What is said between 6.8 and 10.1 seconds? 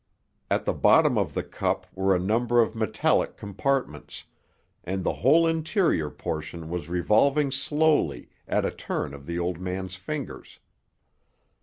revolving slowly at a turn of the old man's